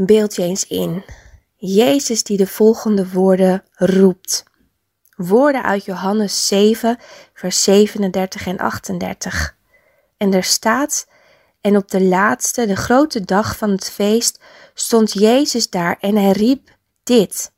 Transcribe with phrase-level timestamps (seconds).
[0.00, 1.04] Beeld je eens in.
[1.56, 4.44] Jezus die de volgende woorden roept.
[5.16, 6.98] Woorden uit Johannes 7,
[7.34, 9.56] vers 37 en 38.
[10.16, 11.06] En er staat:
[11.60, 14.40] En op de laatste, de grote dag van het feest,
[14.74, 17.52] stond Jezus daar en hij riep dit: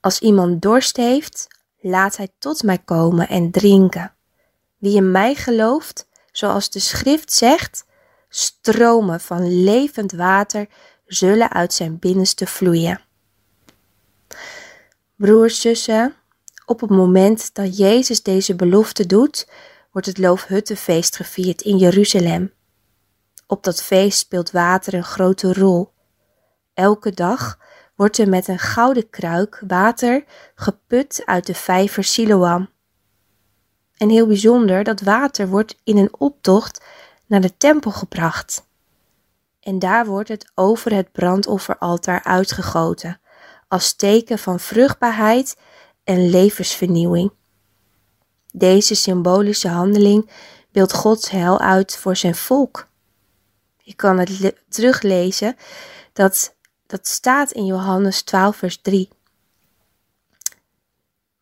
[0.00, 1.46] Als iemand dorst heeft,
[1.80, 4.14] laat hij tot mij komen en drinken.
[4.76, 7.86] Wie in mij gelooft, zoals de schrift zegt,
[8.28, 10.68] stromen van levend water
[11.08, 13.00] zullen uit zijn binnenste vloeien.
[15.16, 16.14] Broers, zussen,
[16.66, 19.48] op het moment dat Jezus deze belofte doet,
[19.92, 22.52] wordt het Loofhuttenfeest gevierd in Jeruzalem.
[23.46, 25.92] Op dat feest speelt water een grote rol.
[26.74, 27.58] Elke dag
[27.94, 32.68] wordt er met een gouden kruik water geput uit de vijver Siloam.
[33.96, 36.84] En heel bijzonder, dat water wordt in een optocht
[37.26, 38.67] naar de tempel gebracht.
[39.68, 43.20] En daar wordt het over het brandofferaltaar uitgegoten,
[43.68, 45.56] als teken van vruchtbaarheid
[46.04, 47.32] en levensvernieuwing.
[48.52, 50.30] Deze symbolische handeling
[50.72, 52.88] beeldt Gods heil uit voor zijn volk.
[53.76, 55.56] Je kan het teruglezen,
[56.12, 56.54] dat,
[56.86, 59.08] dat staat in Johannes 12, vers 3.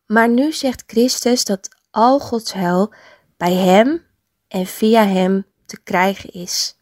[0.06, 2.92] Maar nu zegt Christus dat al Gods heil
[3.36, 4.06] bij Hem
[4.48, 6.76] en via Hem te krijgen is.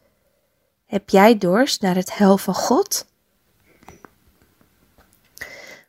[0.95, 3.07] Heb jij dorst naar het heil van God?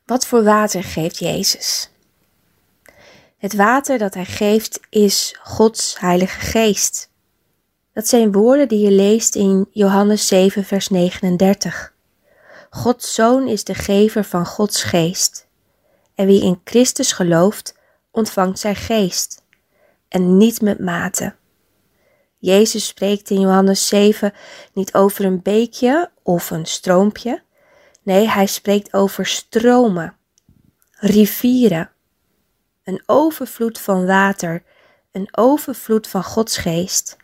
[0.06, 1.90] Wat voor water geeft Jezus?
[3.38, 7.10] Het water dat hij geeft is Gods Heilige Geest.
[7.94, 11.94] Dat zijn woorden die je leest in Johannes 7, vers 39.
[12.70, 15.48] Gods Zoon is de gever van Gods Geest.
[16.16, 17.76] En wie in Christus gelooft,
[18.12, 19.44] ontvangt zijn geest.
[20.08, 21.36] En niet met mate.
[22.38, 24.34] Jezus spreekt in Johannes 7
[24.74, 27.44] niet over een beekje of een stroompje.
[28.04, 30.16] Nee, hij spreekt over stromen,
[30.92, 31.92] rivieren,
[32.84, 34.64] een overvloed van water,
[35.12, 37.18] een overvloed van Gods geest.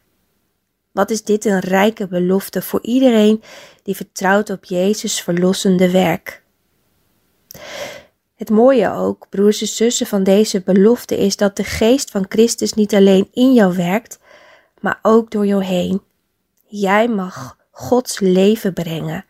[0.91, 3.43] Wat is dit een rijke belofte voor iedereen
[3.83, 6.43] die vertrouwt op Jezus verlossende werk.
[8.35, 12.73] Het mooie ook, broers en zussen, van deze belofte is dat de geest van Christus
[12.73, 14.19] niet alleen in jou werkt,
[14.81, 16.01] maar ook door jou heen.
[16.67, 19.25] Jij mag Gods leven brengen.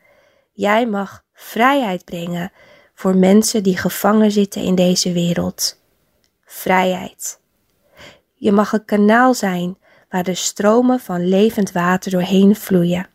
[0.52, 2.52] Jij mag vrijheid brengen
[2.94, 5.80] voor mensen die gevangen zitten in deze wereld.
[6.46, 7.40] Vrijheid.
[8.34, 9.78] Je mag een kanaal zijn
[10.10, 13.10] waar de stromen van levend water doorheen vloeien.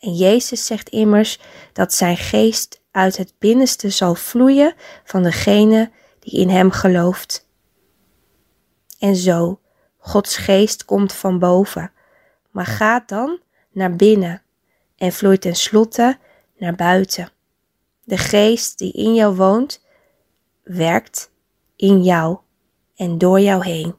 [0.00, 1.38] En Jezus zegt immers
[1.72, 7.48] dat zijn geest uit het binnenste zal vloeien van degene die in hem gelooft.
[8.98, 9.60] En zo,
[10.06, 11.92] Gods geest komt van boven,
[12.50, 14.42] maar gaat dan naar binnen
[14.96, 16.18] en vloeit tenslotte
[16.56, 17.28] naar buiten.
[18.02, 19.84] De geest die in jou woont,
[20.62, 21.30] werkt
[21.76, 22.38] in jou
[22.96, 23.94] en door jou heen.